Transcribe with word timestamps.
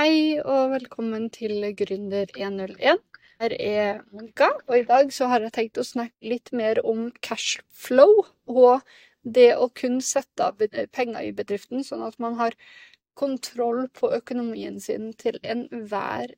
Hei 0.00 0.40
og 0.48 0.70
velkommen 0.72 1.26
til 1.28 1.58
Gründer 1.76 2.30
101. 2.32 3.00
Her 3.42 3.54
er 3.60 3.98
Monica, 4.14 4.46
og 4.64 4.78
i 4.78 4.84
dag 4.88 5.10
så 5.12 5.26
har 5.28 5.42
jeg 5.44 5.52
tenkt 5.52 5.80
å 5.82 5.84
snakke 5.84 6.30
litt 6.30 6.48
mer 6.56 6.78
om 6.88 7.10
cashflow 7.20 8.22
og 8.48 8.86
det 9.36 9.50
å 9.60 9.66
kunne 9.76 10.00
sette 10.00 10.46
av 10.46 10.62
penger 10.96 11.26
i 11.26 11.34
bedriften, 11.36 11.84
sånn 11.84 12.06
at 12.06 12.16
man 12.16 12.38
har 12.38 12.56
kontroll 13.20 13.90
på 14.00 14.08
økonomien 14.16 14.78
sin 14.80 15.10
til 15.20 15.36
enhver 15.42 16.32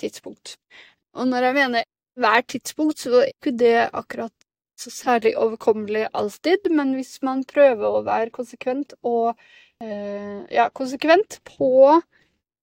tidspunkt. 0.00 0.56
Og 1.12 1.28
når 1.28 1.50
jeg 1.50 1.58
mener 1.58 1.88
hver 2.16 2.48
tidspunkt, 2.54 3.04
så 3.04 3.26
er 3.26 3.34
ikke 3.34 3.52
det 3.60 3.90
akkurat 3.90 4.48
så 4.80 4.94
særlig 5.02 5.34
overkommelig 5.36 6.06
alltid, 6.16 6.72
men 6.72 6.96
hvis 6.96 7.18
man 7.20 7.44
prøver 7.44 7.92
å 7.92 8.06
være 8.08 8.32
konsekvent 8.40 8.96
og 9.04 9.34
eh, 9.84 10.48
ja, 10.48 10.70
konsekvent 10.72 11.42
på 11.58 12.00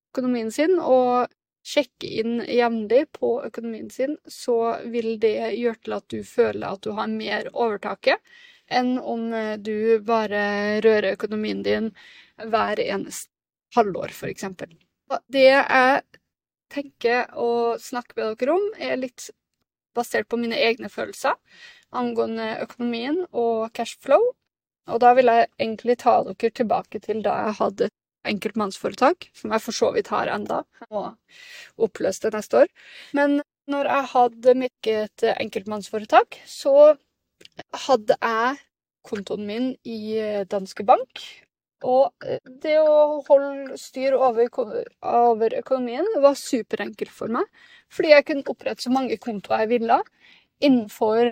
økonomien 0.10 0.52
sin 0.52 0.78
og 0.80 1.30
sjekke 1.66 2.10
inn 2.22 2.38
jevnlig 2.48 3.06
på 3.16 3.34
økonomien 3.46 3.90
sin, 3.94 4.16
så 4.26 4.80
vil 4.90 5.18
det 5.22 5.36
gjøre 5.60 5.82
til 5.84 5.98
at 5.98 6.08
du 6.14 6.20
føler 6.26 6.68
at 6.70 6.86
du 6.86 6.94
har 6.98 7.12
mer 7.12 7.50
overtaket 7.54 8.22
enn 8.70 8.98
om 9.00 9.34
eh, 9.34 9.58
du 9.58 10.00
bare 10.06 10.80
rører 10.86 11.14
økonomien 11.16 11.64
din 11.66 11.92
hver 12.40 12.80
eneste 12.82 13.30
halvår, 13.76 14.14
f.eks. 14.14 14.46
Det 15.30 15.46
jeg 15.46 16.02
tenker 16.74 17.28
å 17.38 17.78
snakke 17.82 18.16
med 18.18 18.40
dere 18.40 18.56
om, 18.56 18.66
er 18.78 18.98
litt 19.02 19.30
basert 19.98 20.30
på 20.30 20.38
mine 20.42 20.58
egne 20.58 20.90
følelser 20.90 21.38
angående 21.96 22.60
økonomien 22.64 23.24
og 23.32 23.70
cashflow. 23.74 24.32
Og 24.90 25.02
da 25.04 25.14
vil 25.18 25.30
jeg 25.30 25.50
egentlig 25.60 25.98
ta 26.02 26.20
dere 26.26 26.54
tilbake 26.56 27.02
til 27.04 27.22
da 27.26 27.36
jeg 27.46 27.58
hadde 27.60 27.90
enkeltmannsforetak, 28.30 29.30
som 29.36 29.54
jeg 29.54 29.64
for 29.66 29.76
så 29.76 29.92
vidt 29.96 30.12
har 30.14 30.32
enda, 30.34 30.64
og 30.90 31.16
oppløst 31.82 32.26
det 32.26 32.34
neste 32.38 32.64
år. 32.64 32.72
Men 33.18 33.42
når 33.70 33.92
jeg 33.92 34.10
hadde 34.14 34.56
mitt 34.64 34.90
enkeltmannsforetak, 35.36 36.40
så 36.50 36.96
hadde 37.86 38.18
jeg 38.18 38.58
kontoen 39.06 39.46
min 39.48 39.70
i 39.88 40.18
Danske 40.50 40.86
Bank. 40.88 41.24
Og 41.88 42.26
det 42.64 42.76
å 42.82 43.22
holde 43.28 43.78
styr 43.80 44.18
over, 44.18 44.50
over 45.00 45.56
økonomien 45.62 46.08
var 46.20 46.36
superenkelt 46.36 47.14
for 47.16 47.32
meg. 47.32 47.46
Fordi 47.94 48.12
jeg 48.12 48.26
kunne 48.28 48.52
opprette 48.52 48.84
så 48.84 48.92
mange 48.92 49.18
kontoer 49.22 49.64
jeg 49.64 49.72
ville 49.78 50.00
innenfor 50.60 51.32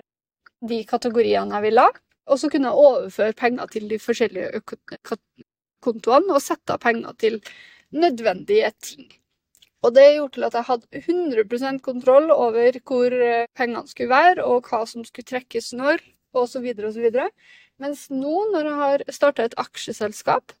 de 0.68 0.78
kategoriene 0.88 1.58
jeg 1.58 1.66
ville. 1.68 1.84
Og 2.28 2.40
så 2.40 2.48
kunne 2.52 2.70
jeg 2.70 2.86
overføre 2.88 3.36
penger 3.36 3.68
til 3.74 3.88
de 3.92 4.00
forskjellige 4.00 4.62
kontoene 5.84 6.34
og 6.34 6.44
sette 6.44 6.74
av 6.74 6.82
penger 6.82 7.16
til 7.22 7.40
nødvendige 7.94 8.72
ting. 8.82 9.08
Og 9.86 9.94
det 9.94 10.06
gjorde 10.16 10.34
til 10.34 10.46
at 10.48 10.56
jeg 10.58 10.66
hadde 10.68 11.02
100% 11.04 11.82
kontroll 11.86 12.32
over 12.34 12.78
hvor 12.88 13.14
eh, 13.14 13.46
pengene 13.56 13.86
skulle 13.86 14.10
være, 14.10 14.44
og 14.44 14.66
hva 14.66 14.82
som 14.90 15.04
skulle 15.06 15.28
trekkes 15.28 15.70
når, 15.78 16.02
osv. 16.34 16.66
osv. 16.88 17.06
Mens 17.78 18.08
nå, 18.10 18.34
når 18.52 18.66
jeg 18.66 18.80
har 18.82 19.04
starta 19.14 19.46
et 19.46 19.54
aksjeselskap 19.60 20.54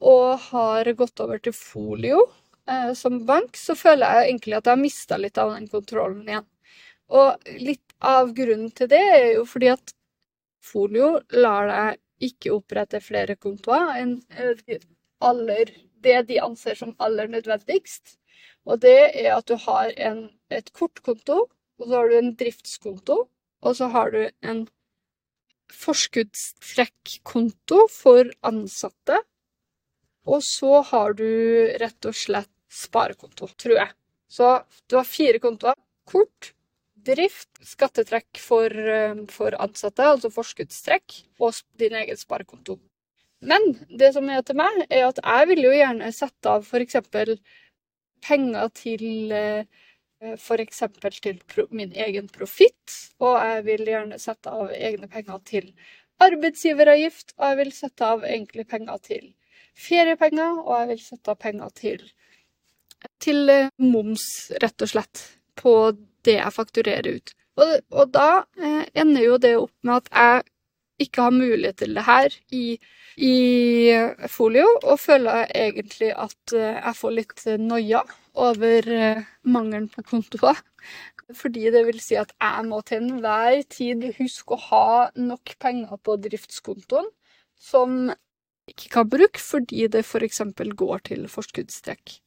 og 0.00 0.44
har 0.50 0.92
gått 0.96 1.20
over 1.24 1.40
til 1.40 1.56
Folio 1.56 2.26
eh, 2.68 2.92
som 2.96 3.22
bank, 3.28 3.56
så 3.56 3.76
føler 3.78 4.04
jeg 4.20 4.28
egentlig 4.28 4.58
at 4.58 4.68
jeg 4.68 4.76
har 4.76 4.82
mista 4.84 5.20
litt 5.20 5.40
av 5.40 5.54
den 5.56 5.70
kontrollen 5.72 6.28
igjen. 6.28 6.48
Og 7.10 7.56
litt 7.64 7.96
av 8.04 8.34
grunnen 8.36 8.70
til 8.76 8.92
det 8.92 9.00
er 9.00 9.26
jo 9.38 9.48
fordi 9.48 9.72
at 9.72 9.96
Folio 10.60 11.14
lar 11.32 11.68
deg 11.70 12.00
ikke 12.20 12.52
opprette 12.54 13.00
flere 13.02 13.36
kontoer 13.40 13.96
enn 14.00 14.22
eh, 14.30 14.78
aller, 15.24 15.72
det 16.04 16.28
de 16.28 16.40
anser 16.42 16.74
som 16.78 16.94
aller 16.98 17.28
nødvendigst. 17.32 18.18
Og 18.68 18.80
det 18.84 18.98
er 19.22 19.32
at 19.36 19.46
du 19.48 19.56
har 19.64 19.92
en, 19.96 20.30
et 20.52 20.72
kortkonto, 20.76 21.38
og 21.80 21.86
så 21.86 21.94
har 21.96 22.08
du 22.10 22.14
en 22.18 22.36
driftskonto, 22.36 23.16
og 23.60 23.76
så 23.76 23.86
har 23.92 24.10
du 24.12 24.30
en 24.44 24.68
forskuddstrekkonto 25.72 27.88
for 27.92 28.24
ansatte. 28.46 29.18
Og 30.28 30.42
så 30.44 30.82
har 30.90 31.12
du 31.16 31.24
rett 31.80 32.06
og 32.06 32.14
slett 32.16 32.50
sparekonto, 32.70 33.46
tror 33.56 33.76
jeg. 33.78 33.90
Så 34.30 34.64
du 34.86 34.96
har 34.98 35.04
fire 35.08 35.38
kontoer. 35.42 35.74
Kort, 36.10 36.52
drift, 37.06 37.50
skattetrekk 37.66 38.40
for, 38.40 38.70
eh, 38.70 39.24
for, 39.32 39.56
ansatte, 39.62 40.04
altså 40.04 40.30
forskuddstrekk, 40.34 41.20
og 41.40 41.60
din 41.80 41.96
egen 42.00 42.16
sparekonto. 42.16 42.78
Men 43.40 43.72
det 43.88 44.12
som 44.14 44.28
er 44.28 44.42
til 44.44 44.58
meg, 44.60 44.82
er 44.90 45.06
at 45.08 45.20
jeg 45.24 45.48
vil 45.48 45.62
jo 45.64 45.72
gjerne 45.72 46.10
sette 46.12 46.50
av 46.50 46.66
f.eks. 46.66 46.98
penger 48.20 48.68
til 48.76 49.32
eh, 49.32 49.64
f.eks. 50.36 50.82
til 51.20 51.40
min 51.70 51.92
egen 51.96 52.28
profitt, 52.28 52.96
og 53.18 53.38
jeg 53.40 53.64
vil 53.64 53.88
gjerne 53.88 54.20
sette 54.20 54.52
av 54.52 54.70
egne 54.76 55.08
penger 55.08 55.40
til 55.48 55.72
arbeidsgiveravgift, 56.20 57.34
og 57.38 57.46
jeg 57.48 57.60
vil 57.62 57.72
sette 57.72 58.04
av 58.04 58.24
egentlig 58.28 58.66
penger 58.68 58.98
til 59.06 59.30
feriepenger, 59.80 60.60
og 60.60 60.74
jeg 60.76 60.90
vil 60.92 61.02
sette 61.06 61.32
av 61.32 61.40
penger 61.40 61.72
til, 61.80 62.04
til 63.24 63.48
eh, 63.48 63.72
moms, 63.80 64.50
rett 64.60 64.84
og 64.84 64.92
slett, 64.92 65.24
på 65.56 65.74
det 66.26 66.38
jeg 66.38 66.56
fakturerer 66.56 67.20
ut. 67.20 67.34
Og, 67.60 67.76
og 67.90 68.14
da 68.14 68.30
eh, 68.60 68.86
ender 69.02 69.26
jo 69.26 69.36
det 69.42 69.56
opp 69.58 69.74
med 69.86 70.00
at 70.00 70.10
jeg 70.14 70.48
ikke 71.06 71.26
har 71.26 71.34
mulighet 71.34 71.78
til 71.80 71.94
det 71.96 72.04
her 72.06 72.34
i, 72.52 72.64
i 73.16 73.34
folio, 74.28 74.66
og 74.84 75.00
føler 75.00 75.46
egentlig 75.48 76.10
at 76.12 76.56
eh, 76.56 76.80
jeg 76.80 76.96
får 76.98 77.14
litt 77.16 77.46
noia 77.60 78.02
over 78.40 78.90
eh, 78.96 79.22
mangelen 79.42 79.88
på 79.92 80.04
kontoer. 80.08 80.60
Fordi 81.36 81.70
det 81.70 81.84
vil 81.86 82.00
si 82.02 82.16
at 82.18 82.32
jeg 82.34 82.66
må 82.66 82.80
til 82.86 83.04
enhver 83.04 83.60
tid 83.70 84.08
huske 84.18 84.56
å 84.56 84.64
ha 84.70 84.88
nok 85.18 85.54
penger 85.62 86.00
på 86.02 86.16
driftskontoen 86.24 87.06
som 87.60 88.10
jeg 88.10 88.74
ikke 88.74 88.90
kan 88.96 89.10
bruke 89.10 89.42
fordi 89.42 89.86
det 89.92 90.02
f.eks. 90.06 90.42
går 90.78 91.06
til 91.10 91.28
forskuddstrekk. 91.30 92.18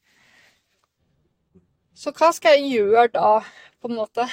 Så 1.93 2.13
hva 2.17 2.31
skal 2.33 2.57
jeg 2.57 2.79
gjøre 2.79 3.07
da, 3.13 3.39
på 3.81 3.89
en 3.91 3.97
måte? 3.99 4.25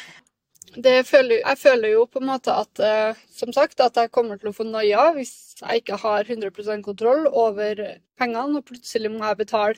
Føler, 0.71 1.41
jeg 1.41 1.59
føler 1.59 1.93
jo 1.97 2.05
på 2.07 2.21
en 2.23 2.29
måte 2.29 2.55
at 2.55 2.81
eh, 2.87 3.19
som 3.35 3.51
sagt, 3.53 3.81
at 3.83 3.97
jeg 3.99 4.13
kommer 4.15 4.39
til 4.39 4.53
å 4.53 4.55
få 4.55 4.65
noia 4.69 5.09
hvis 5.17 5.59
jeg 5.59 5.83
ikke 5.83 5.99
har 5.99 6.31
100% 6.31 6.85
kontroll 6.87 7.27
over 7.27 7.83
pengene, 8.21 8.61
og 8.61 8.69
plutselig 8.69 9.11
må 9.11 9.25
jeg 9.27 9.41
betale 9.43 9.75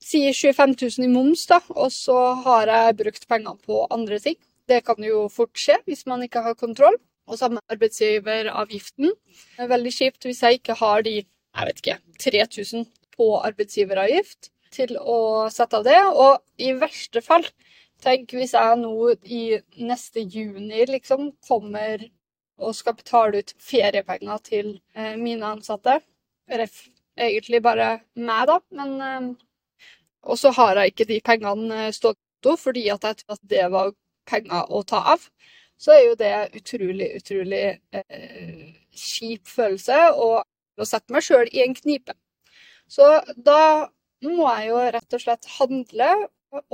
si 0.00 0.22
25 0.28 0.76
000 0.76 1.08
i 1.08 1.10
moms, 1.12 1.46
da, 1.48 1.62
og 1.72 1.88
så 1.92 2.18
har 2.44 2.68
jeg 2.68 2.98
brukt 3.00 3.26
penger 3.28 3.56
på 3.64 3.86
andre 3.90 4.20
ting. 4.20 4.36
Det 4.68 4.82
kan 4.86 5.00
jo 5.02 5.24
fort 5.32 5.56
skje 5.58 5.80
hvis 5.88 6.06
man 6.06 6.22
ikke 6.24 6.44
har 6.44 6.58
kontroll. 6.58 7.00
Og 7.30 7.38
samme 7.38 7.60
arbeidsgiveravgiften. 7.70 9.12
Det 9.54 9.62
er 9.62 9.68
veldig 9.70 9.90
kjipt 9.94 10.24
hvis 10.26 10.40
jeg 10.42 10.58
ikke 10.58 10.74
har 10.80 11.04
de 11.06 11.20
jeg 11.20 11.66
vet 11.66 11.82
ikke, 11.82 11.96
3000 12.22 12.88
på 13.14 13.26
arbeidsgiveravgift 13.38 14.50
til 14.74 14.96
å 14.98 15.48
sette 15.52 15.80
av 15.80 15.86
det. 15.86 15.98
Og 16.10 16.38
i 16.62 16.72
verste 16.78 17.22
fall, 17.24 17.46
tenk 18.04 18.32
hvis 18.36 18.54
jeg 18.56 18.78
nå 18.80 18.94
i 19.24 19.42
neste 19.82 20.24
juni 20.24 20.86
liksom 20.88 21.30
kommer 21.46 22.06
og 22.60 22.76
skal 22.76 22.96
betale 22.96 23.40
ut 23.40 23.54
feriepenger 23.60 24.40
til 24.44 24.72
eh, 24.94 25.14
mine 25.16 25.54
ansatte. 25.56 26.00
Eller 26.50 26.68
egentlig 27.16 27.62
bare 27.64 28.00
meg, 28.16 28.48
da, 28.50 28.58
men 28.76 28.96
eh, 29.04 29.30
Og 30.28 30.36
så 30.36 30.50
har 30.52 30.76
jeg 30.76 30.92
ikke 30.92 31.06
de 31.08 31.16
pengene 31.24 31.86
stått 31.96 32.18
stått 32.40 32.60
fordi 32.60 32.88
at 32.90 33.04
jeg 33.04 33.20
tror 33.20 33.36
at 33.36 33.42
det 33.48 33.66
var 33.72 33.92
penger 34.28 34.72
å 34.72 34.82
ta 34.82 35.02
av. 35.14 35.20
Så 35.80 35.92
er 35.94 36.02
jo 36.04 36.16
det 36.18 36.32
utrolig, 36.56 37.08
utrolig 37.16 37.80
eh, 37.92 38.74
kjip 38.92 39.48
følelse 39.48 40.10
og 40.12 40.42
å 40.80 40.88
sette 40.88 41.12
meg 41.12 41.24
sjøl 41.24 41.48
i 41.52 41.62
en 41.64 41.74
knipe. 41.76 42.14
Så 42.88 43.06
da 43.36 43.88
må 44.26 44.48
jeg 44.56 44.70
jo 44.70 44.80
rett 44.96 45.16
og 45.16 45.22
slett 45.22 45.48
handle 45.58 46.10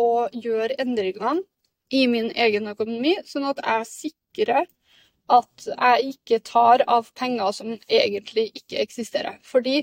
og 0.01 0.35
gjøre 0.35 0.79
endringene 0.83 1.45
i 1.95 2.07
min 2.11 2.33
egen 2.35 2.67
økonomi, 2.73 3.15
sånn 3.29 3.47
at 3.47 3.61
jeg 3.63 3.91
sikrer 3.91 4.65
at 5.33 5.67
jeg 5.67 6.15
ikke 6.15 6.41
tar 6.47 6.85
av 6.91 7.11
penger 7.19 7.53
som 7.55 7.73
egentlig 7.87 8.49
ikke 8.55 8.81
eksisterer. 8.83 9.39
Fordi 9.43 9.83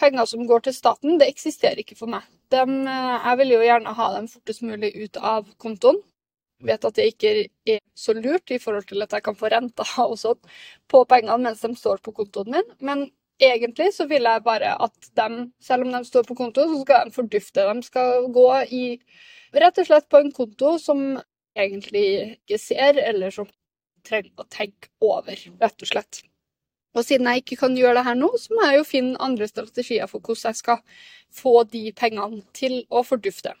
penger 0.00 0.26
som 0.26 0.46
går 0.46 0.66
til 0.66 0.74
staten, 0.74 1.18
det 1.20 1.28
eksisterer 1.30 1.82
ikke 1.82 1.98
for 1.98 2.10
meg. 2.10 2.26
De, 2.50 2.62
jeg 2.62 3.38
vil 3.40 3.54
jo 3.54 3.60
gjerne 3.62 3.94
ha 3.94 4.08
dem 4.16 4.26
fortest 4.30 4.64
mulig 4.66 4.90
ut 4.98 5.20
av 5.22 5.50
kontoen. 5.62 6.00
Jeg 6.60 6.68
Vet 6.68 6.84
at 6.84 6.98
det 6.98 7.06
ikke 7.14 7.30
er 7.72 7.78
så 7.96 8.12
lurt 8.12 8.50
i 8.52 8.58
forhold 8.60 8.84
til 8.90 9.00
at 9.00 9.14
jeg 9.16 9.24
kan 9.24 9.36
få 9.38 9.48
renter 9.48 9.94
og 10.02 10.18
sånn 10.20 10.50
på 10.90 11.04
pengene 11.08 11.38
mens 11.46 11.62
de 11.64 11.70
står 11.78 12.02
på 12.04 12.12
kontoen 12.18 12.52
min. 12.56 12.74
Men 12.84 13.06
egentlig 13.40 13.90
så 13.96 14.06
vil 14.10 14.28
jeg 14.28 14.44
bare 14.44 14.74
at 14.84 15.10
de, 15.18 15.28
selv 15.64 15.86
om 15.86 15.94
de 15.94 16.00
står 16.06 16.26
på 16.28 16.36
konto, 16.38 16.66
så 16.68 16.80
skal 16.82 17.08
de 17.08 17.14
fordufte. 17.14 17.66
De 17.66 17.86
skal 17.86 18.26
gå 18.34 18.48
i 18.76 18.84
rett 19.56 19.80
og 19.80 19.88
slett 19.88 20.08
på 20.10 20.20
en 20.20 20.32
konto 20.34 20.76
som 20.82 21.04
egentlig 21.58 22.06
ikke 22.40 22.60
ser, 22.62 23.00
eller 23.02 23.32
som 23.34 23.48
trenger 24.06 24.32
å 24.40 24.46
tenke 24.48 24.90
over, 25.04 25.40
rett 25.60 25.82
og 25.84 25.90
slett. 25.90 26.22
Og 26.96 27.04
siden 27.06 27.28
jeg 27.30 27.44
ikke 27.44 27.60
kan 27.60 27.76
gjøre 27.78 28.00
det 28.00 28.06
her 28.08 28.16
nå, 28.18 28.30
så 28.40 28.54
må 28.54 28.66
jeg 28.66 28.80
jo 28.80 28.86
finne 28.88 29.20
andre 29.22 29.46
strategier 29.50 30.10
for 30.10 30.22
hvordan 30.24 30.50
jeg 30.50 30.58
skal 30.58 30.80
få 31.34 31.62
de 31.70 31.84
pengene 31.96 32.40
til 32.56 32.80
å 32.90 33.04
fordufte. 33.06 33.52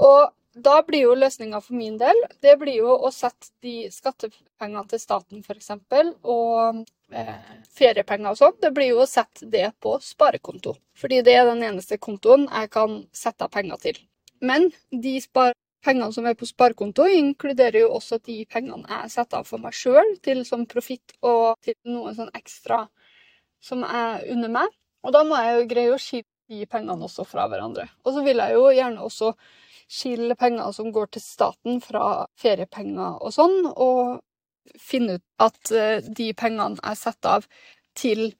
Og 0.00 0.32
da 0.54 0.82
blir 0.84 1.06
jo 1.06 1.14
løsninga 1.16 1.60
for 1.64 1.76
min 1.76 1.96
del 2.00 2.18
det 2.44 2.58
blir 2.60 2.82
jo 2.82 2.92
å 2.92 3.10
sette 3.14 3.48
de 3.64 3.88
skattepengene 3.92 4.84
til 4.90 5.00
staten 5.00 5.40
f.eks. 5.40 5.70
og 6.22 6.82
eh, 7.10 7.52
feriepenger 7.72 8.34
og 8.34 8.38
sånn, 8.40 8.58
det 8.60 8.72
blir 8.76 8.92
jo 8.92 9.02
å 9.02 9.08
sette 9.08 9.48
det 9.48 9.70
på 9.80 9.96
sparekonto. 10.04 10.76
Fordi 10.98 11.22
det 11.24 11.36
er 11.38 11.48
den 11.48 11.64
eneste 11.64 11.98
kontoen 11.98 12.48
jeg 12.50 12.72
kan 12.74 13.00
sette 13.16 13.48
av 13.48 13.52
penger 13.54 13.80
til. 13.80 14.00
Men 14.44 14.68
de 14.90 15.16
pengene 15.82 16.12
som 16.12 16.26
er 16.28 16.36
på 16.38 16.46
sparekonto, 16.46 17.06
inkluderer 17.08 17.86
jo 17.86 17.94
også 17.96 18.20
de 18.26 18.42
pengene 18.50 18.84
jeg 18.88 19.14
setter 19.16 19.40
av 19.40 19.48
for 19.48 19.62
meg 19.62 19.76
sjøl 19.76 20.16
til 20.22 20.44
som 20.48 20.66
profitt 20.68 21.16
og 21.22 21.56
til 21.64 21.78
noe 21.88 22.12
sånn 22.18 22.32
ekstra 22.36 22.84
som 23.62 23.86
er 23.86 24.28
under 24.34 24.52
meg. 24.52 24.78
Og 25.02 25.14
da 25.16 25.24
må 25.26 25.38
jeg 25.40 25.56
jo 25.56 25.68
greie 25.70 25.96
å 25.96 26.00
skille 26.00 26.28
de 26.52 26.66
pengene 26.68 27.08
også 27.08 27.24
fra 27.26 27.48
hverandre. 27.48 27.88
Og 28.04 28.14
så 28.14 28.22
vil 28.26 28.42
jeg 28.42 28.58
jo 28.58 28.68
gjerne 28.74 29.06
også 29.06 29.32
skille 29.92 30.36
penger 30.40 30.72
som 30.72 30.92
går 30.92 31.10
til 31.12 31.24
staten 31.24 31.80
fra 31.84 32.26
feriepenger 32.40 33.20
og 33.20 33.34
sånn, 33.34 33.58
og 33.72 34.22
finne 34.80 35.18
ut 35.18 35.24
at 35.42 35.72
eh, 35.74 36.04
de 36.06 36.30
pengene 36.38 36.78
jeg 36.78 37.00
setter 37.00 37.38
av 37.38 37.48
til 37.98 38.30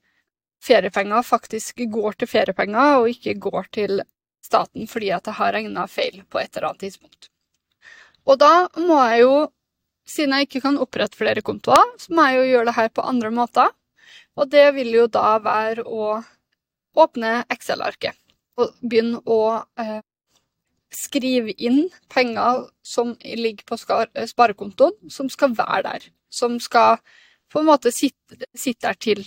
feriepenger, 0.63 1.25
faktisk 1.27 1.83
går 1.91 2.17
til 2.21 2.31
feriepenger, 2.31 3.01
og 3.01 3.11
ikke 3.11 3.35
går 3.43 3.69
til 3.75 4.01
staten 4.43 4.87
fordi 4.89 5.11
at 5.15 5.27
jeg 5.27 5.39
har 5.39 5.53
regna 5.55 5.85
feil 5.91 6.23
på 6.29 6.39
et 6.41 6.55
eller 6.55 6.71
annet 6.71 6.87
tidspunkt. 6.87 7.29
Og 8.23 8.39
da 8.39 8.67
må 8.79 8.99
jeg 9.11 9.23
jo, 9.25 9.35
siden 10.07 10.35
jeg 10.37 10.47
ikke 10.47 10.63
kan 10.63 10.79
opprette 10.79 11.19
flere 11.19 11.43
kontoer, 11.45 11.83
så 11.99 12.15
må 12.15 12.27
jeg 12.29 12.39
jo 12.39 12.49
gjøre 12.53 12.69
det 12.69 12.77
her 12.79 12.91
på 12.95 13.05
andre 13.07 13.31
måter. 13.35 13.73
Og 14.39 14.49
det 14.49 14.65
vil 14.77 14.89
jo 14.95 15.07
da 15.11 15.37
være 15.43 15.83
å 15.85 16.15
åpne 17.03 17.43
Excel-arket 17.51 18.17
og 18.61 18.73
begynne 18.85 19.19
å 19.25 19.41
eh, 19.81 19.99
skrive 20.97 21.53
inn 21.57 21.87
penger 22.13 22.67
som 22.85 23.15
ligger 23.21 23.65
på 23.67 23.77
sparekontoen, 24.29 24.95
som 25.11 25.29
skal 25.31 25.55
være 25.57 25.83
der. 25.87 26.09
Som 26.33 26.59
skal 26.63 26.99
på 27.53 27.61
en 27.61 27.69
måte 27.69 27.93
sitte, 27.93 28.39
sitte 28.57 28.87
der 28.87 28.97
til 28.97 29.23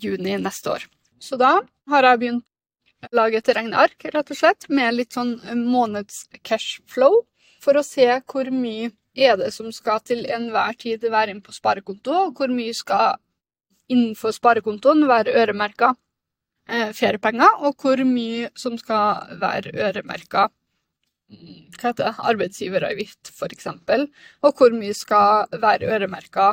juni 0.00 0.36
neste 0.40 0.74
år. 0.74 0.88
Så 1.20 1.36
da 1.40 1.58
har 1.90 2.08
jeg 2.08 2.20
begynt 2.22 3.08
å 3.08 3.16
lage 3.16 3.40
et 3.40 3.52
regneark, 3.56 4.06
rett 4.14 4.32
og 4.32 4.38
slett, 4.38 4.68
med 4.68 4.96
litt 4.96 5.16
sånn 5.16 5.36
måneds 5.60 6.24
cash 6.42 6.80
flow, 6.90 7.22
for 7.64 7.76
å 7.76 7.84
se 7.84 8.06
hvor 8.28 8.48
mye 8.52 8.90
er 9.14 9.36
det 9.38 9.52
som 9.54 9.70
skal 9.72 10.00
til 10.04 10.24
enhver 10.26 10.74
tid 10.80 11.04
være 11.10 11.34
inn 11.34 11.44
på 11.44 11.54
sparekonto, 11.54 12.16
og 12.26 12.40
hvor 12.40 12.52
mye 12.52 12.74
skal 12.76 13.20
innenfor 13.92 14.34
sparekontoen 14.34 15.04
være 15.08 15.36
øremerka 15.44 15.92
eh, 16.68 16.90
feriepenger, 16.96 17.60
og 17.64 17.76
hvor 17.80 18.00
mye 18.08 18.50
som 18.58 18.78
skal 18.80 19.38
være 19.40 19.74
øremerka 19.86 20.48
hva 21.78 21.90
heter 21.90 22.04
det, 22.08 22.14
arbeidsgiveravgift, 22.30 23.32
f.eks., 23.34 23.68
og 24.44 24.58
hvor 24.58 24.74
mye 24.76 24.94
skal 24.96 25.48
være 25.62 25.90
øremerka 25.96 26.52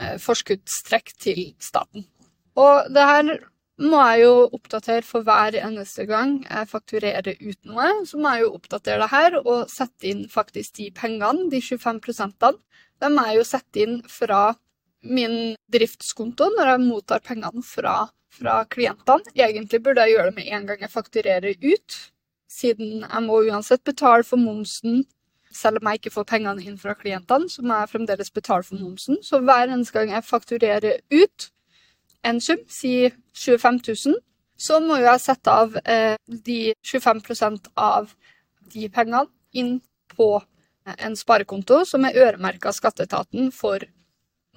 eh, 0.00 0.16
forskuddstrekk 0.22 1.12
til 1.22 1.42
staten. 1.62 2.06
Og 2.56 2.88
det 2.92 3.04
her 3.04 3.36
må 3.76 4.00
jeg 4.08 4.22
jo 4.24 4.34
oppdatere 4.56 5.04
for 5.04 5.24
hver 5.26 5.58
eneste 5.60 6.06
gang 6.08 6.38
jeg 6.46 6.70
fakturerer 6.70 7.34
ut 7.36 7.58
noe. 7.68 7.88
Så 8.08 8.20
må 8.20 8.32
jeg 8.32 8.46
jo 8.46 8.54
oppdatere 8.56 9.02
det 9.02 9.10
her 9.12 9.38
og 9.42 9.72
sette 9.72 10.08
inn 10.08 10.24
faktisk 10.32 10.78
de 10.80 10.90
pengene, 10.96 11.50
de 11.52 11.60
25 11.60 12.00
prosentene. 12.04 12.62
De 13.02 13.10
må 13.12 13.26
jeg 13.28 13.42
jo 13.42 13.48
sette 13.50 13.82
inn 13.84 13.98
fra 14.08 14.54
min 15.06 15.54
driftskonto 15.72 16.48
når 16.56 16.72
jeg 16.72 16.84
mottar 16.86 17.24
pengene 17.24 17.62
fra, 17.66 17.98
fra 18.32 18.62
klientene. 18.72 19.36
Egentlig 19.36 19.82
burde 19.84 20.06
jeg 20.06 20.16
gjøre 20.16 20.30
det 20.30 20.38
med 20.40 20.52
en 20.56 20.68
gang 20.70 20.86
jeg 20.86 20.94
fakturerer 20.94 21.66
ut, 21.66 21.98
siden 22.50 23.04
jeg 23.04 23.22
må 23.24 23.42
uansett 23.46 23.84
betale 23.84 24.24
for 24.24 24.40
momsen. 24.40 25.04
Selv 25.52 25.80
om 25.80 25.88
jeg 25.88 26.00
ikke 26.00 26.14
får 26.14 26.28
pengene 26.28 26.64
inn 26.64 26.78
fra 26.78 26.94
klientene, 26.94 27.48
så 27.50 27.62
må 27.64 27.80
jeg 27.80 27.92
fremdeles 27.94 28.30
betale 28.30 28.66
for 28.66 28.80
momsen. 28.80 29.22
Så 29.22 29.40
hver 29.40 29.70
eneste 29.70 29.96
gang 29.96 30.12
jeg 30.12 30.24
fakturerer 30.24 31.00
ut 31.12 31.50
en 32.26 32.40
sum, 32.40 32.62
si 32.68 33.10
25 33.34 33.80
000, 33.88 34.18
så 34.58 34.80
må 34.80 34.98
jeg 35.00 35.22
sette 35.22 35.52
av 35.52 35.76
eh, 35.84 36.16
de 36.26 36.74
25% 36.84 37.70
av 37.76 38.10
de 38.72 38.88
pengene 38.88 39.26
inn 39.52 39.78
på 40.16 40.30
en 40.86 41.16
sparekonto 41.18 41.82
som 41.88 42.06
er 42.06 42.18
øremerka 42.18 42.72
skatteetaten 42.74 43.50
for 43.54 43.84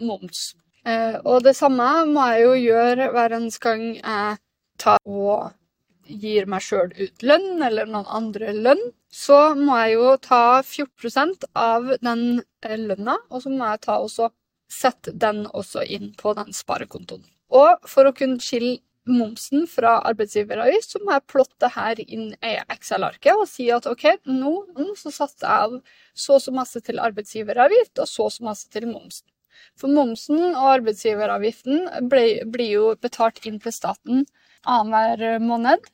moms. 0.02 0.54
Eh, 0.86 1.20
og 1.26 1.44
det 1.44 1.56
samme 1.58 1.88
må 2.10 2.26
jeg 2.32 2.46
jo 2.46 2.54
gjøre 2.64 3.10
hver 3.14 3.36
eneste 3.38 3.64
gang 3.66 3.86
jeg 3.98 4.38
tar 4.80 5.02
og 5.06 5.50
gir 6.10 6.50
meg 6.50 6.64
sjøl 6.66 6.92
ut 6.98 7.24
lønn, 7.26 7.62
eller 7.64 7.90
noen 7.90 8.10
andre 8.20 8.54
lønn, 8.58 8.82
så 9.14 9.54
må 9.58 9.78
jeg 9.84 9.96
jo 9.98 10.12
ta 10.26 10.44
14% 10.62 11.48
av 11.58 11.94
den 12.02 12.44
eh, 12.66 12.78
lønna, 12.78 13.18
og 13.30 13.46
så 13.46 13.54
må 13.54 13.72
jeg 13.72 13.84
ta 13.86 13.98
også 14.02 14.30
sette 14.70 15.16
den 15.18 15.46
også 15.48 15.86
inn 15.86 16.14
på 16.18 16.36
den 16.38 16.54
sparekontoen. 16.54 17.26
Og 17.50 17.90
for 17.90 18.06
å 18.06 18.14
kunne 18.14 18.42
skille 18.44 18.78
momsen 19.10 19.66
fra 19.70 19.96
arbeidsgiveravgift, 20.06 20.94
så 20.94 21.02
må 21.02 21.16
jeg 21.16 21.28
plotte 21.32 21.72
her 21.74 22.02
inn 22.04 22.30
i 22.46 22.54
Excel-arket 22.70 23.34
og 23.34 23.48
si 23.50 23.66
at 23.74 23.88
OK, 23.90 24.06
nå, 24.30 24.54
så 25.00 25.10
satser 25.10 25.48
jeg 25.48 25.66
av 25.66 25.76
så 26.14 26.38
og 26.38 26.44
så 26.44 26.54
masse 26.54 26.82
til 26.86 27.02
arbeidsgiveravgift 27.02 28.04
og 28.04 28.10
så 28.12 28.28
og 28.28 28.36
så 28.36 28.46
masse 28.46 28.70
til 28.74 28.86
momsen. 28.92 29.26
For 29.80 29.92
momsen 29.92 30.44
og 30.52 30.76
arbeidsgiveravgiften 30.76 32.08
blir 32.12 32.70
jo 32.70 32.94
betalt 33.02 33.42
inn 33.50 33.58
til 33.64 33.76
staten 33.76 34.28
annenhver 34.68 35.40
måned. 35.44 35.88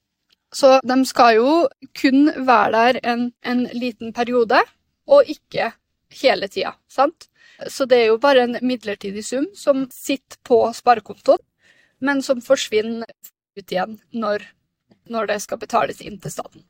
Så 0.55 0.77
de 0.87 0.97
skal 1.07 1.35
jo 1.39 1.53
kun 1.99 2.29
være 2.47 2.71
der 2.75 2.99
en, 3.11 3.25
en 3.43 3.65
liten 3.75 4.13
periode, 4.15 4.61
og 5.05 5.27
ikke 5.29 5.73
hele 6.21 6.47
tida, 6.47 6.75
sant? 6.87 7.27
Så 7.71 7.87
det 7.87 7.99
er 8.01 8.07
jo 8.11 8.21
bare 8.21 8.45
en 8.45 8.59
midlertidig 8.63 9.23
sum 9.25 9.47
som 9.55 9.85
sitter 9.93 10.39
på 10.47 10.61
sparekontoen, 10.75 11.43
men 11.99 12.21
som 12.23 12.43
forsvinner 12.43 13.07
ut 13.55 13.71
igjen 13.71 13.99
når, 14.11 14.43
når 15.11 15.29
det 15.31 15.41
skal 15.43 15.59
betales 15.59 16.01
inn 16.03 16.17
til 16.23 16.33
staten. 16.33 16.65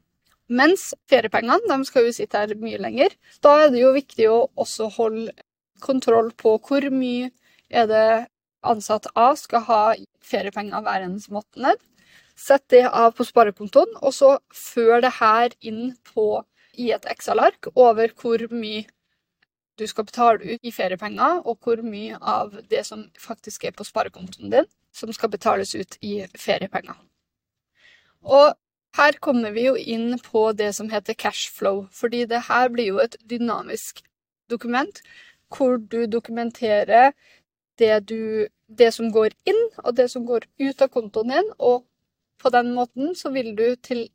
Mens 0.46 0.92
feriepengene 1.10 1.66
de 1.66 1.88
skal 1.88 2.06
jo 2.06 2.14
sitte 2.14 2.38
her 2.38 2.54
mye 2.62 2.78
lenger. 2.78 3.16
Da 3.42 3.56
er 3.64 3.72
det 3.74 3.82
jo 3.82 3.96
viktig 3.96 4.28
å 4.30 4.46
også 4.62 4.92
holde 4.94 5.34
kontroll 5.82 6.30
på 6.38 6.60
hvor 6.68 6.86
mye 6.94 7.32
er 7.70 7.90
det 7.90 8.08
ansatt 8.66 9.10
A 9.18 9.32
skal 9.38 9.66
ha 9.66 9.82
feriepenger 10.26 10.86
hver 10.86 11.06
eneste 11.08 11.34
måned. 11.34 11.82
Sett 12.36 12.66
det 12.70 12.84
av 12.90 13.14
på 13.16 13.24
sparekontoen, 13.24 13.96
og 14.04 14.14
så 14.14 14.36
før 14.54 15.00
det 15.06 15.14
her 15.22 15.56
inn 15.64 15.96
på, 16.14 16.44
i 16.76 16.90
et 16.92 17.06
Excel-ark 17.08 17.70
over 17.72 18.12
hvor 18.20 18.42
mye 18.52 18.84
du 19.80 19.86
skal 19.88 20.04
betale 20.08 20.44
ut 20.44 20.68
i 20.68 20.74
feriepenger, 20.76 21.40
og 21.48 21.64
hvor 21.64 21.80
mye 21.84 22.18
av 22.20 22.52
det 22.72 22.84
som 22.88 23.06
faktisk 23.20 23.64
er 23.64 23.76
på 23.76 23.88
sparekontoen 23.88 24.52
din, 24.52 24.68
som 24.96 25.12
skal 25.16 25.32
betales 25.32 25.72
ut 25.76 25.96
i 26.04 26.18
feriepenger. 26.40 26.98
Og 28.24 28.56
her 28.96 29.18
kommer 29.24 29.56
vi 29.56 29.66
jo 29.68 29.76
inn 29.76 30.20
på 30.24 30.50
det 30.56 30.72
som 30.76 30.92
heter 30.92 31.18
cashflow, 31.20 31.86
fordi 31.92 32.26
det 32.32 32.46
her 32.50 32.70
blir 32.72 32.92
jo 32.94 33.02
et 33.04 33.18
dynamisk 33.24 34.04
dokument 34.52 35.02
hvor 35.56 35.78
du 35.78 36.06
dokumenterer 36.12 37.12
det, 37.80 38.08
du, 38.08 38.48
det 38.68 38.94
som 38.96 39.12
går 39.12 39.36
inn, 39.48 39.62
og 39.84 39.96
det 39.98 40.08
som 40.12 40.26
går 40.26 40.48
ut 40.60 40.82
av 40.82 40.92
kontoen 40.94 41.34
din, 41.36 41.52
og 41.60 41.84
på 42.42 42.52
den 42.54 42.74
måten 42.76 43.16
så 43.18 43.32
vil 43.36 43.54
du 43.58 43.68
til 43.76 44.08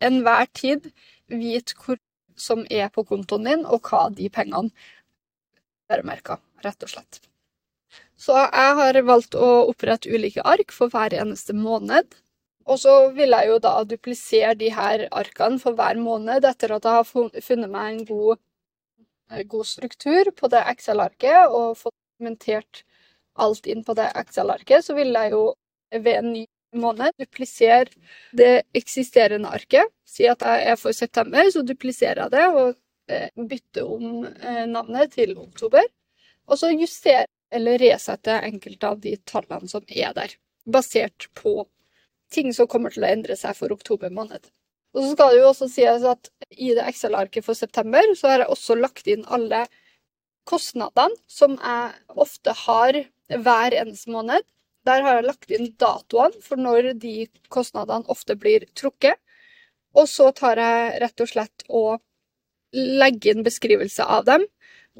enhver 0.00 0.46
tid 0.56 0.90
vite 1.28 1.76
hvor 1.80 1.98
som 2.40 2.64
er 2.70 2.88
på 2.88 3.04
kontoen 3.04 3.44
din, 3.44 3.66
og 3.66 3.84
hva 3.88 4.06
de 4.14 4.30
pengene 4.32 4.70
øremerka, 5.92 6.38
rett 6.64 6.86
og 6.86 6.92
slett. 6.92 7.20
Så 8.20 8.36
jeg 8.36 8.74
har 8.78 8.98
valgt 9.08 9.34
å 9.34 9.48
opprette 9.70 10.10
ulike 10.12 10.44
ark 10.46 10.72
for 10.72 10.92
hver 10.92 11.14
eneste 11.16 11.56
måned. 11.56 12.14
Og 12.68 12.78
så 12.82 12.94
vil 13.16 13.32
jeg 13.34 13.48
jo 13.48 13.56
da 13.64 13.72
duplisere 13.88 14.54
de 14.60 14.68
her 14.74 15.06
arkene 15.10 15.58
for 15.62 15.76
hver 15.76 15.98
måned 15.98 16.44
etter 16.46 16.76
at 16.76 16.86
jeg 16.86 16.98
har 16.98 17.08
funnet 17.08 17.72
meg 17.72 17.88
en 17.88 18.04
god, 18.06 18.42
god 19.54 19.66
struktur 19.66 20.30
på 20.36 20.50
det 20.52 20.62
Excel-arket 20.74 21.48
og 21.48 21.80
fått 21.80 21.96
dokumentert 21.96 22.84
alt 23.40 23.66
inn 23.70 23.82
på 23.86 23.96
det 23.98 24.10
Excel-arket, 24.20 24.84
så 24.84 24.94
vil 24.94 25.16
jeg 25.16 25.32
jo 25.34 25.42
ved 25.90 26.14
en 26.20 26.32
ny 26.34 26.44
måned. 26.76 27.14
Dupliser 27.18 27.90
det 28.36 28.62
eksisterende 28.76 29.50
arket. 29.50 29.90
Si 30.06 30.26
at 30.30 30.42
jeg 30.44 30.70
er 30.72 30.78
for 30.80 30.96
september, 30.96 31.50
så 31.50 31.62
dupliserer 31.66 32.24
jeg 32.24 32.34
det 32.34 32.46
og 32.50 32.74
eh, 33.10 33.28
bytter 33.34 33.90
om 33.96 34.24
eh, 34.26 34.64
navnet 34.70 35.14
til 35.16 35.36
oktober. 35.38 35.86
Og 36.50 36.58
så 36.58 36.72
justerer 36.74 37.28
eller 37.50 37.80
resetter 37.82 38.46
enkelte 38.46 38.86
av 38.86 39.00
de 39.02 39.16
tallene 39.26 39.68
som 39.70 39.82
er 39.88 40.14
der, 40.14 40.34
basert 40.70 41.26
på 41.34 41.64
ting 42.30 42.52
som 42.54 42.68
kommer 42.70 42.94
til 42.94 43.02
å 43.02 43.10
endre 43.10 43.34
seg 43.38 43.56
for 43.58 43.74
oktober 43.74 44.12
måned. 44.14 44.44
Og 44.94 45.02
så 45.02 45.12
skal 45.14 45.32
det 45.34 45.40
jo 45.40 45.48
også 45.50 45.68
sies 45.70 46.06
at 46.06 46.30
i 46.50 46.72
det 46.74 46.86
Excel-arket 46.90 47.46
for 47.46 47.58
september 47.58 48.06
så 48.18 48.30
har 48.30 48.44
jeg 48.44 48.54
også 48.54 48.76
lagt 48.78 49.10
inn 49.10 49.26
alle 49.30 49.64
kostnadene 50.48 51.18
som 51.30 51.56
jeg 51.58 52.18
ofte 52.18 52.54
har 52.64 52.98
hver 53.30 53.76
eneste 53.82 54.10
måned. 54.10 54.46
Der 54.88 55.02
har 55.04 55.18
jeg 55.18 55.26
lagt 55.26 55.50
inn 55.52 55.72
datoene 55.80 56.40
for 56.44 56.60
når 56.60 56.94
de 57.00 57.26
kostnadene 57.52 58.08
ofte 58.12 58.36
blir 58.40 58.64
trukket. 58.78 59.18
Og 59.96 60.06
så 60.08 60.30
tar 60.36 60.60
jeg 60.60 61.00
rett 61.02 61.22
og 61.24 61.28
slett 61.28 61.64
og 61.68 62.00
legger 62.72 63.34
inn 63.34 63.44
beskrivelse 63.46 64.06
av 64.06 64.26
dem, 64.28 64.44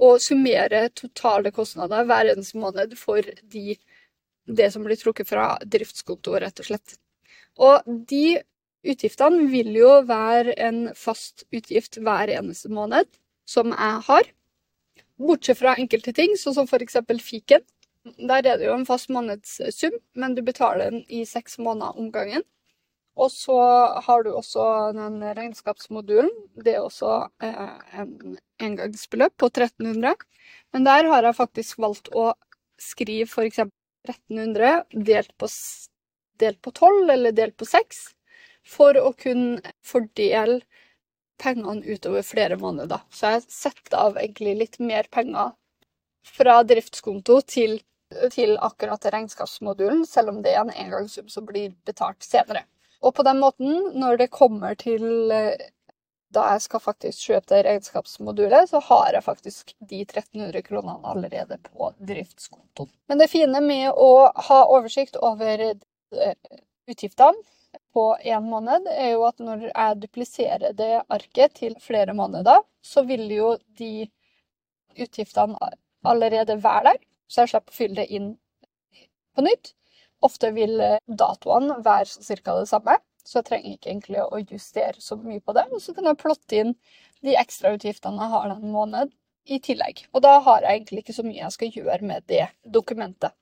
og 0.01 0.19
summerer 0.23 0.91
totale 0.99 1.53
kostnader 1.55 2.07
hver 2.09 2.33
eneste 2.33 2.59
måned 2.59 2.97
for 2.99 3.23
de, 3.23 3.77
det 4.47 4.71
som 4.75 4.83
blir 4.87 4.99
trukket 4.99 5.29
fra 5.31 5.53
driftskonto, 5.63 6.35
rett 6.43 6.63
og 6.63 6.71
slett. 6.71 6.97
Og 7.61 7.87
de 7.87 8.41
utgiftene 8.87 9.47
vil 9.53 9.75
jo 9.77 10.01
være 10.09 10.57
en 10.59 10.83
fast 10.97 11.45
utgift 11.55 12.01
hver 12.01 12.33
eneste 12.33 12.71
måned, 12.73 13.07
som 13.47 13.75
jeg 13.75 14.05
har. 14.09 14.31
Bortsett 15.21 15.61
fra 15.61 15.77
enkelte 15.79 16.15
ting, 16.17 16.35
sånn 16.39 16.57
som 16.57 16.69
eksempel 16.81 17.21
fiken. 17.23 17.63
Der 18.05 18.47
er 18.47 18.57
det 18.57 18.65
jo 18.65 18.75
en 18.79 18.87
fast 18.89 19.11
månedssum, 19.13 19.99
men 20.17 20.35
du 20.35 20.41
betaler 20.43 20.91
den 20.91 21.03
i 21.09 21.25
seks 21.29 21.59
måneder 21.61 21.99
om 22.01 22.09
gangen. 22.13 22.45
Og 23.21 23.29
så 23.33 23.59
har 24.07 24.23
du 24.25 24.31
også 24.33 24.93
den 24.97 25.19
regnskapsmodulen. 25.37 26.31
Det 26.57 26.77
er 26.77 26.87
også 26.87 27.27
eh, 27.45 27.75
en 28.01 28.39
engangsbeløp 28.63 29.35
på 29.37 29.51
1300. 29.51 30.15
Men 30.73 30.87
der 30.87 31.11
har 31.11 31.27
jeg 31.27 31.37
faktisk 31.37 31.83
valgt 31.83 32.09
å 32.17 32.31
skrive 32.81 33.29
f.eks. 33.29 33.67
1300 34.09 35.05
delt 35.05 35.35
på, 35.37 35.49
delt 36.41 36.61
på 36.65 36.73
12 36.73 37.11
eller 37.13 37.37
delt 37.37 37.59
på 37.61 37.67
6, 37.69 37.99
for 38.65 38.97
å 38.97 39.11
kunne 39.13 39.75
fordele 39.85 40.63
pengene 41.41 41.85
utover 41.85 42.25
flere 42.25 42.57
måneder. 42.61 43.05
Så 43.13 43.35
jeg 43.35 43.45
setter 43.53 43.99
av 44.01 44.17
egentlig 44.21 44.57
litt 44.57 44.81
mer 44.81 45.09
penger 45.13 45.53
fra 46.25 46.61
driftskonto 46.65 47.41
til, 47.49 47.79
til 48.33 48.57
akkurat 48.59 49.05
regnskapsmodulen, 49.15 50.05
selv 50.07 50.35
om 50.35 50.41
det 50.43 50.55
er 50.55 50.65
en 50.65 50.73
engangssum 50.75 51.29
som 51.31 51.47
blir 51.47 51.75
betalt 51.87 52.23
senere. 52.27 52.65
Og 53.01 53.15
på 53.17 53.25
den 53.25 53.39
måten, 53.41 53.93
når 53.97 54.19
det 54.21 54.33
kommer 54.35 54.75
til 54.79 55.31
eh, 55.33 55.69
da 56.35 56.47
jeg 56.53 56.65
skal 56.67 56.83
faktisk 56.83 57.31
kjøpe 57.31 57.51
det 57.51 57.63
regnskapsmodulet, 57.67 58.71
så 58.71 58.81
har 58.87 59.15
jeg 59.17 59.27
faktisk 59.27 59.73
de 59.79 60.03
1300 60.05 60.63
kronene 60.67 60.99
allerede 61.13 61.59
på 61.65 61.91
driftskontoen. 61.99 62.91
Men 63.11 63.23
det 63.23 63.31
fine 63.33 63.63
med 63.65 63.91
å 63.95 64.29
ha 64.51 64.61
oversikt 64.71 65.19
over 65.19 65.65
eh, 65.71 66.37
utgiftene 66.91 67.35
på 67.95 68.05
én 68.23 68.47
måned, 68.47 68.87
er 68.91 69.15
jo 69.15 69.27
at 69.27 69.43
når 69.43 69.69
jeg 69.71 70.01
dupliserer 70.05 70.75
det 70.79 71.03
arket 71.11 71.57
til 71.59 71.77
flere 71.83 72.15
måneder, 72.15 72.63
så 72.83 73.03
vil 73.07 73.27
jo 73.35 73.55
de 73.79 74.07
utgiftene 74.99 75.59
allerede 76.07 76.57
være 76.63 76.93
der, 76.93 77.01
så 77.31 77.45
jeg 77.45 77.53
slipper 77.53 77.73
å 77.75 77.77
fylle 77.77 78.01
det 78.03 78.09
inn 78.17 78.33
på 79.37 79.45
nytt. 79.47 79.73
Ofte 80.27 80.51
vil 80.53 80.77
datoene 81.07 81.79
være 81.85 82.19
ca. 82.43 82.57
det 82.59 82.69
samme, 82.69 82.99
så 83.25 83.39
jeg 83.39 83.49
trenger 83.49 83.77
ikke 83.77 83.91
egentlig 83.93 84.25
å 84.27 84.43
justere 84.43 85.01
så 85.01 85.17
mye 85.21 85.41
på 85.41 85.55
det. 85.57 85.67
Og 85.71 85.81
så 85.81 85.95
kan 85.97 86.11
jeg 86.11 86.21
plotte 86.21 86.61
inn 86.61 86.75
de 87.25 87.37
ekstrautgiftene 87.41 88.21
jeg 88.21 88.35
har 88.35 88.49
den 88.51 88.73
måned 88.75 89.15
i 89.51 89.61
tillegg. 89.63 90.05
Og 90.13 90.25
da 90.25 90.39
har 90.45 90.65
jeg 90.65 90.81
egentlig 90.81 91.05
ikke 91.05 91.17
så 91.17 91.25
mye 91.27 91.41
jeg 91.43 91.57
skal 91.57 91.79
gjøre 91.79 92.11
med 92.11 92.27
det 92.31 92.47
dokumentet. 92.65 93.37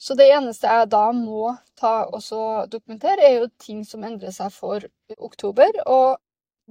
Så 0.00 0.16
det 0.16 0.30
eneste 0.32 0.70
jeg 0.70 0.88
da 0.94 1.10
må 1.12 1.50
ta 1.76 2.06
og 2.08 2.70
dokumentere, 2.72 3.20
er 3.20 3.42
jo 3.42 3.50
ting 3.60 3.82
som 3.84 4.04
endrer 4.06 4.32
seg 4.32 4.52
for 4.54 4.86
oktober. 5.18 5.82
Og 5.84 6.16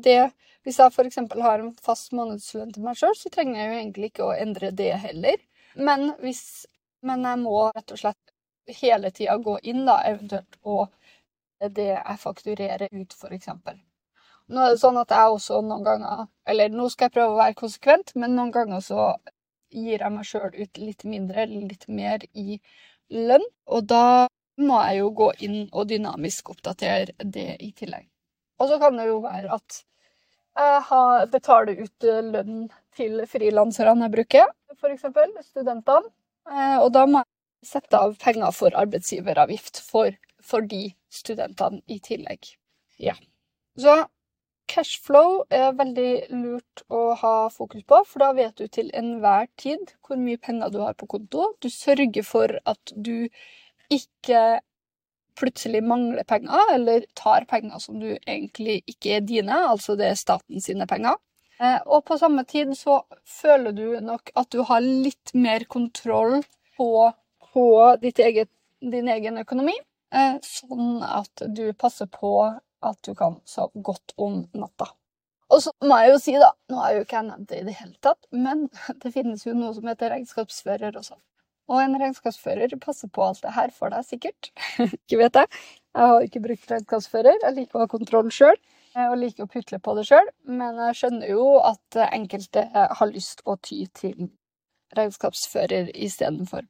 det, 0.01 0.31
hvis 0.65 0.79
jeg 0.81 0.95
f.eks. 0.95 1.19
har 1.43 1.61
en 1.61 1.75
fast 1.85 2.15
månedslønn 2.17 2.73
til 2.73 2.87
meg 2.87 2.97
sjøl, 2.97 3.13
så 3.17 3.29
trenger 3.29 3.61
jeg 3.61 3.69
jo 3.69 3.77
egentlig 3.83 4.09
ikke 4.09 4.25
å 4.25 4.33
endre 4.33 4.71
det 4.73 4.95
heller. 5.03 5.37
Men, 5.79 6.09
hvis, 6.19 6.65
men 7.07 7.23
jeg 7.27 7.39
må 7.41 7.69
rett 7.71 7.93
og 7.95 8.01
slett 8.01 8.33
hele 8.79 9.11
tida 9.15 9.37
gå 9.41 9.57
inn, 9.63 9.85
da, 9.87 10.01
eventuelt 10.09 10.59
på 10.63 10.81
det 11.59 11.91
jeg 11.91 12.19
fakturerer 12.19 12.91
ut, 12.91 13.15
f.eks. 13.15 13.49
Nå 14.49 14.61
er 14.63 14.73
det 14.73 14.81
sånn 14.81 14.97
at 14.97 15.11
jeg 15.13 15.33
også 15.35 15.59
noen 15.61 15.83
ganger 15.85 16.21
Eller 16.49 16.71
nå 16.73 16.87
skal 16.89 17.05
jeg 17.05 17.15
prøve 17.19 17.35
å 17.35 17.39
være 17.39 17.57
konsekvent, 17.59 18.15
men 18.15 18.35
noen 18.37 18.53
ganger 18.55 18.81
så 18.81 19.09
gir 19.69 20.01
jeg 20.01 20.13
meg 20.15 20.25
sjøl 20.25 20.55
ut 20.55 20.79
litt 20.81 21.05
mindre 21.05 21.45
litt 21.51 21.85
mer 21.87 22.23
i 22.33 22.57
lønn. 23.13 23.45
Og 23.69 23.85
da 23.91 24.27
må 24.59 24.79
jeg 24.87 25.03
jo 25.03 25.11
gå 25.19 25.27
inn 25.45 25.59
og 25.69 25.91
dynamisk 25.91 26.49
oppdatere 26.55 27.13
det 27.37 27.51
i 27.61 27.69
tillegg. 27.77 28.07
Og 28.59 28.71
så 28.71 28.79
kan 28.81 28.97
det 28.97 29.07
jo 29.07 29.21
være 29.23 29.53
at 29.59 29.83
jeg 30.59 31.29
betaler 31.31 31.83
ut 31.85 32.07
lønn 32.33 32.69
til 32.97 33.23
frilanserne 33.31 34.07
jeg 34.07 34.15
bruker, 34.17 34.53
f.eks. 34.75 35.05
studentene. 35.47 36.11
Eh, 36.49 36.77
og 36.81 36.91
da 36.95 37.05
må 37.07 37.23
jeg 37.23 37.69
sette 37.69 37.99
av 37.99 38.15
penger 38.21 38.53
for 38.55 38.75
arbeidsgiveravgift 38.77 39.81
for, 39.85 40.15
for 40.43 40.65
de 40.65 40.89
studentene 41.13 41.81
i 41.87 41.99
tillegg. 42.03 42.53
Ja. 42.99 43.15
Så 43.79 43.95
Cashflow 44.69 45.43
er 45.49 45.71
veldig 45.77 46.11
lurt 46.35 46.83
å 46.93 47.13
ha 47.17 47.35
fokus 47.53 47.85
på, 47.89 48.03
for 48.05 48.21
da 48.21 48.33
vet 48.37 48.59
du 48.59 48.67
til 48.67 48.91
enhver 48.97 49.47
tid 49.57 49.95
hvor 50.05 50.19
mye 50.21 50.37
penger 50.37 50.73
du 50.73 50.81
har 50.83 50.97
på 50.99 51.09
konto. 51.09 51.53
Du 51.63 51.69
sørger 51.73 52.25
for 52.27 52.53
at 52.69 52.93
du 52.93 53.29
ikke 53.89 54.59
plutselig 55.39 55.81
mangler 55.87 56.27
penger, 56.27 56.73
eller 56.75 57.07
tar 57.17 57.47
penger 57.49 57.81
som 57.83 57.99
du 58.01 58.11
egentlig 58.13 58.81
ikke 58.89 59.17
er 59.17 59.25
dine, 59.25 59.63
altså 59.71 59.95
det 59.99 60.11
er 60.11 60.19
staten 60.19 60.61
sine 60.63 60.87
penger. 60.89 61.17
Eh, 61.59 61.79
og 61.85 62.05
på 62.07 62.17
samme 62.19 62.45
tid 62.47 62.71
så 62.79 63.01
føler 63.27 63.75
du 63.75 63.99
nok 64.03 64.31
at 64.39 64.51
du 64.55 64.61
har 64.67 64.83
litt 64.83 65.33
mer 65.35 65.65
kontroll 65.71 66.39
på, 66.77 66.89
på 67.53 67.65
eget, 68.03 68.51
din 68.79 69.09
egen 69.11 69.41
økonomi, 69.41 69.75
eh, 70.15 70.37
sånn 70.45 71.03
at 71.03 71.47
du 71.47 71.65
passer 71.73 72.07
på 72.11 72.33
at 72.79 73.01
du 73.03 73.11
kan 73.15 73.41
sove 73.47 73.83
godt 73.83 74.15
om 74.15 74.45
natta. 74.55 74.87
Og 75.49 75.63
så 75.65 75.73
må 75.83 75.97
jeg 75.99 76.13
jo 76.13 76.19
si, 76.21 76.35
da, 76.39 76.51
nå 76.69 76.77
har 76.79 76.93
jo 76.95 77.03
ikke 77.03 77.17
jeg 77.17 77.27
nevnt 77.27 77.49
det 77.49 77.59
i 77.59 77.65
det 77.67 77.75
hele 77.79 77.97
tatt, 78.05 78.21
men 78.31 78.67
det 79.01 79.13
finnes 79.15 79.45
jo 79.47 79.55
noe 79.57 79.73
som 79.75 79.89
heter 79.89 80.13
regnskapsfører 80.13 80.95
også. 81.01 81.17
Og 81.69 81.77
en 81.83 81.99
regnskapsfører 82.01 82.73
passer 82.81 83.11
på 83.13 83.23
alt 83.27 83.43
det 83.45 83.53
her 83.53 83.69
for 83.75 83.93
deg, 83.93 84.07
sikkert. 84.07 84.51
ikke 85.03 85.21
vet 85.21 85.39
jeg. 85.41 85.61
Jeg 85.93 86.11
har 86.13 86.25
ikke 86.25 86.43
brukt 86.47 86.73
regnskapsfører. 86.73 87.39
Jeg 87.45 87.57
liker 87.59 87.77
å 87.77 87.85
ha 87.85 87.91
kontroll 87.91 88.33
sjøl, 88.33 88.57
eh, 88.95 89.05
og 89.05 89.19
liker 89.21 89.45
å 89.45 89.51
putle 89.53 89.79
på 89.83 89.95
det 89.99 90.07
sjøl. 90.09 90.33
Men 90.49 90.81
jeg 90.87 90.99
skjønner 91.03 91.31
jo 91.35 91.47
at 91.61 92.01
enkelte 92.09 92.65
har 92.73 93.13
lyst 93.13 93.45
å 93.45 93.57
ty 93.61 93.83
til 93.93 94.31
regnskapsfører 94.97 95.91
istedenfor. 95.93 96.65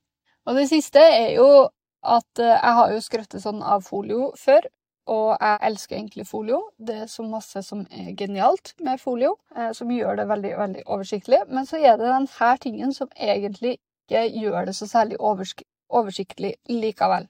Og 0.47 0.57
det 0.57 0.67
siste 0.71 1.01
er 1.03 1.35
jo 1.37 1.69
at 2.03 2.39
eh, 2.41 2.55
jeg 2.55 2.75
har 2.79 2.93
jo 2.93 3.01
skrøttet 3.03 3.43
sånn 3.43 3.63
av 3.63 3.83
folio 3.87 4.31
før, 4.39 4.67
og 5.09 5.29
jeg 5.33 5.59
elsker 5.65 5.97
egentlig 5.97 6.25
folio. 6.29 6.59
Det 6.77 6.95
er 7.03 7.09
så 7.09 7.25
masse 7.25 7.63
som 7.65 7.81
er 7.89 8.11
genialt 8.17 8.75
med 8.85 9.01
folio, 9.01 9.35
eh, 9.55 9.71
som 9.77 9.91
gjør 9.91 10.19
det 10.21 10.27
veldig, 10.29 10.55
veldig 10.59 10.83
oversiktlig. 10.85 11.43
Men 11.49 11.69
så 11.69 11.79
er 11.81 11.97
det 11.97 12.09
denne 12.09 12.51
tingen 12.61 12.93
som 12.95 13.09
egentlig 13.15 13.77
ikke 14.09 14.41
gjør 14.41 14.65
det 14.69 14.75
så 14.75 14.87
særlig 14.89 15.19
oversiktlig 15.21 16.55
likevel. 16.69 17.29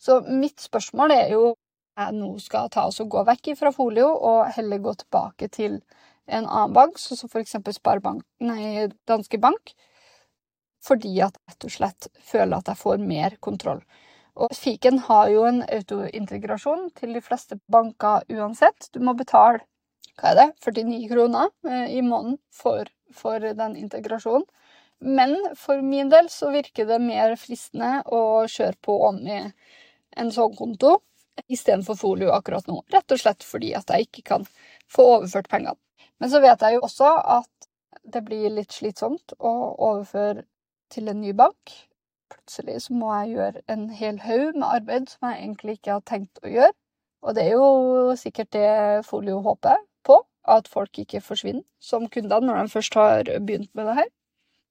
Så 0.00 0.22
mitt 0.26 0.60
spørsmål 0.60 1.14
er 1.14 1.28
jo 1.36 1.54
jeg 1.94 2.14
nå 2.16 2.32
skal 2.42 2.70
ta 2.74 2.88
oss 2.88 2.98
og 3.04 3.12
gå 3.12 3.22
vekk 3.28 3.52
fra 3.58 3.70
folio 3.74 4.08
og 4.16 4.48
heller 4.56 4.80
gå 4.82 4.96
tilbake 4.98 5.46
til 5.54 5.76
en 6.26 6.46
annen 6.48 6.72
bank, 6.74 6.96
sånn 6.98 7.20
som 7.20 7.30
f.eks. 7.30 7.54
Danske 9.06 9.38
Bank, 9.38 9.74
fordi 10.84 11.12
at 11.22 11.36
jeg 11.36 11.52
rett 11.52 11.68
og 11.68 11.74
slett 11.76 12.08
føler 12.32 12.58
at 12.58 12.72
jeg 12.72 12.80
får 12.80 13.04
mer 13.04 13.36
kontroll. 13.44 13.84
Og 14.34 14.50
fiken 14.58 14.98
har 15.06 15.28
jo 15.30 15.44
en 15.46 15.62
autointegrasjon 15.62 16.88
til 16.98 17.14
de 17.14 17.22
fleste 17.22 17.60
banker 17.70 18.26
uansett. 18.34 18.88
Du 18.90 18.98
må 19.04 19.14
betale 19.14 19.62
hva 20.18 20.32
er 20.32 20.40
det, 20.40 20.48
49 20.64 21.06
kroner 21.10 21.52
eh, 21.68 21.94
i 21.98 22.02
måneden 22.02 22.40
for, 22.54 22.90
for 23.14 23.38
den 23.38 23.76
integrasjonen. 23.78 24.46
Men 25.04 25.36
for 25.60 25.82
min 25.84 26.10
del 26.12 26.30
så 26.32 26.50
virker 26.54 26.88
det 26.88 27.00
mer 27.02 27.36
fristende 27.40 28.00
å 28.08 28.44
kjøre 28.48 28.78
på 28.84 28.98
med 29.18 29.52
en 30.16 30.32
sånn 30.32 30.54
konto 30.56 30.96
istedenfor 31.50 31.98
folio 31.98 32.32
akkurat 32.32 32.68
nå. 32.70 32.80
Rett 32.94 33.12
og 33.12 33.20
slett 33.20 33.44
fordi 33.44 33.74
at 33.76 33.90
jeg 33.90 34.08
ikke 34.08 34.24
kan 34.32 34.46
få 34.90 35.06
overført 35.18 35.50
pengene. 35.52 35.76
Men 36.22 36.30
så 36.32 36.40
vet 36.40 36.62
jeg 36.62 36.78
jo 36.78 36.84
også 36.86 37.10
at 37.38 37.68
det 38.04 38.22
blir 38.24 38.52
litt 38.52 38.72
slitsomt 38.72 39.34
å 39.38 39.52
overføre 39.90 40.46
til 40.92 41.10
en 41.10 41.20
ny 41.20 41.34
bank 41.36 41.74
plutselig 42.34 42.82
så 42.84 42.94
må 42.94 43.12
jeg 43.14 43.34
gjøre 43.34 43.62
en 43.72 43.88
hel 43.94 44.18
haug 44.24 44.56
med 44.56 44.66
arbeid 44.68 45.08
som 45.10 45.28
jeg 45.28 45.42
egentlig 45.42 45.78
ikke 45.78 45.96
har 45.96 46.04
tenkt 46.08 46.40
å 46.42 46.52
gjøre. 46.52 46.74
Og 47.24 47.36
det 47.36 47.44
er 47.46 47.54
jo 47.54 48.16
sikkert 48.20 48.52
det 48.52 48.70
Folio 49.08 49.40
håper 49.44 49.80
på, 50.04 50.18
at 50.44 50.68
folk 50.68 50.98
ikke 51.00 51.22
forsvinner 51.24 51.64
som 51.80 52.08
kunder 52.12 52.44
når 52.44 52.60
de 52.64 52.74
først 52.74 52.98
har 53.00 53.30
begynt 53.46 53.70
med 53.74 53.88
det 53.88 53.96
her. 54.00 54.10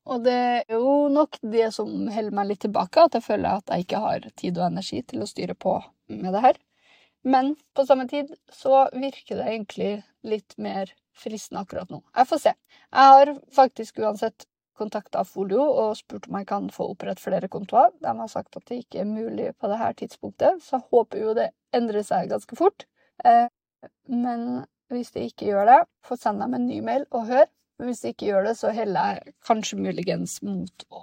Og 0.06 0.24
det 0.26 0.36
er 0.36 0.76
jo 0.76 1.08
nok 1.12 1.38
det 1.42 1.70
som 1.76 1.90
holder 2.12 2.36
meg 2.36 2.50
litt 2.50 2.64
tilbake, 2.66 3.06
at 3.06 3.16
jeg 3.16 3.24
føler 3.24 3.60
at 3.62 3.72
jeg 3.72 3.86
ikke 3.86 4.02
har 4.04 4.26
tid 4.40 4.58
og 4.60 4.66
energi 4.68 5.02
til 5.08 5.24
å 5.24 5.30
styre 5.30 5.56
på 5.56 5.78
med 6.12 6.34
det 6.36 6.42
her. 6.44 6.60
Men 7.24 7.54
på 7.76 7.86
samme 7.88 8.08
tid 8.12 8.34
så 8.52 8.88
virker 8.92 9.40
det 9.40 9.46
egentlig 9.48 9.92
litt 10.28 10.58
mer 10.60 10.92
fristende 11.16 11.62
akkurat 11.64 11.92
nå. 11.94 12.02
Jeg 12.18 12.28
får 12.28 12.42
se. 12.44 12.54
Jeg 12.92 13.14
har 13.14 13.32
faktisk 13.56 14.02
uansett 14.04 14.48
kontakta 14.76 15.22
Folio 15.24 15.64
og 15.70 15.96
spurt 16.00 16.28
om 16.28 16.40
jeg 16.40 16.50
kan 16.50 16.68
få 16.74 16.90
opprette 16.92 17.22
flere 17.24 17.48
kontoer. 17.52 17.94
De 18.02 18.12
har 18.20 18.32
sagt 18.32 18.58
at 18.58 18.66
det 18.68 18.82
ikke 18.84 19.04
er 19.04 19.10
mulig 19.10 19.52
på 19.56 19.70
dette 19.72 19.92
tidspunktet, 20.02 20.64
så 20.66 20.80
jeg 20.80 20.88
håper 20.92 21.22
jo 21.22 21.36
det 21.38 21.50
endrer 21.78 22.04
seg 22.06 22.32
ganske 22.34 22.58
fort. 22.60 22.88
Eh, 23.24 23.48
Men 24.08 24.66
hvis 24.92 25.12
det 25.12 25.28
ikke 25.30 25.50
gjør 25.50 25.66
det, 25.68 25.80
få 26.06 26.16
sende 26.20 26.46
dem 26.46 26.54
en 26.58 26.68
ny 26.68 26.80
mail 26.86 27.06
og 27.12 27.28
hør. 27.28 27.48
Men 27.84 27.90
hvis 27.92 28.00
det 28.00 28.14
ikke 28.14 28.28
gjør 28.30 28.46
det, 28.48 28.52
så 28.56 28.70
heller 28.72 29.08
jeg 29.12 29.34
kanskje 29.44 29.78
muligens 29.84 30.38
mot 30.48 30.84
å 30.88 31.02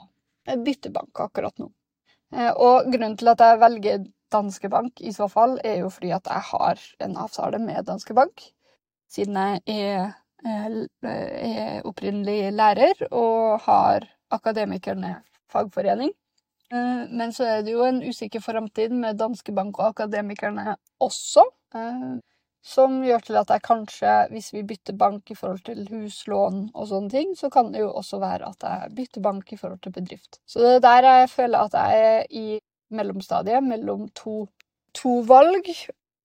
bytte 0.65 0.89
bank 0.95 1.21
akkurat 1.21 1.59
nå. 1.61 1.67
Eh, 2.33 2.49
og 2.57 2.89
grunnen 2.89 3.19
til 3.21 3.29
at 3.29 3.43
jeg 3.45 3.59
velger 3.61 4.07
Danske 4.33 4.71
Bank 4.73 5.03
i 5.05 5.13
så 5.13 5.27
fall, 5.29 5.59
er 5.61 5.83
jo 5.83 5.91
fordi 5.93 6.15
at 6.17 6.31
jeg 6.31 6.47
har 6.47 6.81
en 7.05 7.19
avtale 7.21 7.61
med 7.61 7.85
Danske 7.85 8.17
Bank. 8.17 8.47
Siden 9.13 9.37
jeg 9.37 9.61
er, 9.91 10.15
er 10.41 11.85
opprinnelig 11.85 12.55
lærer 12.57 13.05
og 13.11 13.61
har 13.67 14.09
Akademikerne 14.33 15.19
fagforening. 15.53 16.17
Eh, 16.73 17.05
men 17.13 17.37
så 17.37 17.59
er 17.59 17.69
det 17.69 17.77
jo 17.77 17.85
en 17.85 18.01
usikker 18.09 18.41
framtid 18.41 18.97
med 19.05 19.21
Danske 19.21 19.53
Bank 19.53 19.85
og 19.85 19.91
Akademikerne 19.93 20.79
også. 20.97 21.45
Som 22.61 22.99
gjør 23.07 23.23
til 23.25 23.39
at 23.41 23.51
jeg 23.55 23.65
kanskje, 23.65 24.15
hvis 24.35 24.51
vi 24.53 24.63
bytter 24.69 24.97
bank 25.01 25.31
i 25.33 25.37
forhold 25.37 25.63
til 25.65 25.87
huslån 25.89 26.67
og 26.75 26.89
sånne 26.91 27.13
ting, 27.13 27.33
så 27.37 27.49
kan 27.53 27.71
det 27.73 27.81
jo 27.81 27.93
også 27.97 28.21
være 28.21 28.51
at 28.53 28.67
jeg 28.67 28.93
bytter 28.99 29.25
bank 29.25 29.53
i 29.53 29.57
forhold 29.57 29.81
til 29.81 29.95
bedrift. 29.97 30.43
Så 30.45 30.61
det 30.61 30.75
er 30.77 30.85
der 30.85 31.09
jeg 31.23 31.31
føler 31.33 31.65
at 31.65 31.79
jeg 31.79 32.11
er 32.11 32.27
i 32.31 32.61
mellomstadiet 32.93 33.65
mellom 33.65 34.09
to, 34.15 34.45
to 34.95 35.21
valg, 35.29 35.73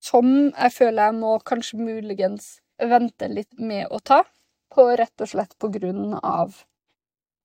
som 0.03 0.27
jeg 0.51 0.75
føler 0.75 1.07
jeg 1.07 1.19
må 1.21 1.37
kanskje 1.39 1.79
muligens 1.79 2.57
vente 2.83 3.29
litt 3.31 3.55
med 3.59 3.87
å 3.87 4.01
ta, 4.03 4.23
på 4.75 4.89
rett 4.99 5.23
og 5.23 5.31
slett 5.31 5.55
på 5.61 5.69
grunn 5.71 6.17
av 6.19 6.57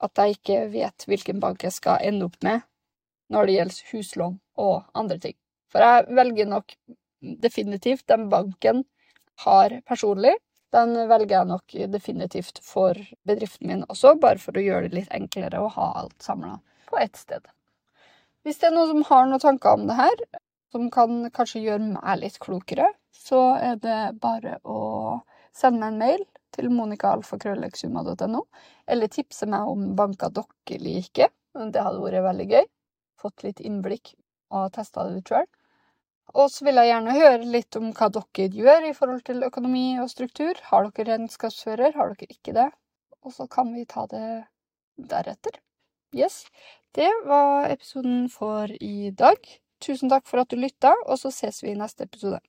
at 0.02 0.18
jeg 0.18 0.38
ikke 0.38 0.62
vet 0.73 1.06
hvilken 1.06 1.38
bank 1.42 1.62
jeg 1.62 1.76
skal 1.76 2.02
ende 2.02 2.26
opp 2.26 2.40
med 2.42 2.64
når 3.30 3.47
det 3.47 3.54
gjelder 3.54 3.90
huslån 3.92 4.38
og 4.59 4.99
andre 4.99 5.18
ting. 5.23 5.37
For 5.70 5.85
jeg 5.85 6.16
velger 6.18 6.49
nok 6.50 6.75
definitivt 7.21 8.07
den 8.09 8.29
banken 8.33 8.85
har 9.45 9.81
personlig. 9.89 10.35
Den 10.71 10.95
velger 11.11 11.37
jeg 11.37 11.49
nok 11.50 11.77
definitivt 11.91 12.61
for 12.62 12.99
bedriften 13.27 13.71
min 13.71 13.87
også, 13.89 14.15
bare 14.23 14.39
for 14.39 14.57
å 14.57 14.62
gjøre 14.62 14.89
det 14.89 15.00
litt 15.00 15.15
enklere 15.17 15.62
å 15.62 15.73
ha 15.75 15.89
alt 16.03 16.23
samla 16.23 16.59
på 16.91 17.00
ett 17.00 17.19
sted. 17.19 17.43
Hvis 18.47 18.61
det 18.61 18.71
er 18.71 18.77
noen 18.77 18.93
som 18.93 19.09
har 19.11 19.27
noen 19.29 19.43
tanker 19.43 19.77
om 19.77 19.89
det 19.89 19.99
her, 19.99 20.23
som 20.71 20.87
kan 20.95 21.25
kanskje 21.35 21.65
gjøre 21.65 21.91
meg 21.97 22.21
litt 22.23 22.39
klokere, 22.43 22.87
så 23.11 23.41
er 23.59 23.81
det 23.83 23.99
bare 24.23 24.59
å 24.62 25.21
sende 25.57 25.83
meg 25.83 25.93
en 25.93 26.00
mail 26.00 26.25
til 26.55 26.71
monicaalfakrølleksuma.no, 26.75 28.45
eller 28.91 29.12
tipse 29.12 29.47
meg 29.50 29.69
om 29.71 29.91
banker 29.99 30.33
dere 30.35 30.81
liker. 30.83 31.31
Det 31.55 31.83
hadde 31.83 32.03
vært 32.05 32.27
veldig 32.27 32.49
gøy. 32.55 32.67
Fått 33.21 33.45
litt 33.45 33.61
innblikk 33.61 34.15
og 34.55 34.71
testa 34.75 35.05
det 35.07 35.21
ut 35.21 35.33
sjøl. 35.35 35.49
Og 36.34 36.50
så 36.52 36.64
vil 36.66 36.78
jeg 36.78 36.90
gjerne 36.92 37.16
høre 37.16 37.49
litt 37.54 37.76
om 37.78 37.88
hva 37.96 38.08
dere 38.14 38.46
gjør 38.54 38.87
i 38.90 38.92
forhold 38.96 39.25
til 39.26 39.42
økonomi 39.46 39.87
og 40.02 40.10
struktur. 40.12 40.60
Har 40.70 40.87
dere 40.87 41.16
regnskapsfører? 41.16 41.96
Har 41.96 42.14
dere 42.14 42.30
ikke 42.30 42.54
det? 42.56 42.68
Og 43.26 43.34
så 43.34 43.49
kan 43.50 43.72
vi 43.75 43.87
ta 43.88 44.06
det 44.10 44.26
deretter. 45.10 45.58
Yes. 46.16 46.44
Det 46.94 47.10
var 47.26 47.70
episoden 47.70 48.28
for 48.30 48.70
i 48.80 49.10
dag. 49.10 49.38
Tusen 49.80 50.10
takk 50.12 50.26
for 50.28 50.42
at 50.42 50.50
du 50.50 50.58
lytta, 50.58 50.92
og 51.06 51.18
så 51.18 51.30
ses 51.34 51.62
vi 51.64 51.72
i 51.72 51.78
neste 51.78 52.04
episode. 52.04 52.40